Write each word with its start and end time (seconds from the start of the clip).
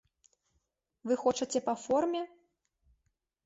Вы 1.11 1.19
хочаце 1.25 1.59
па 1.69 1.77
форме? 1.85 2.21